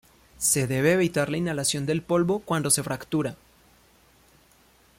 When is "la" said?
1.29-1.37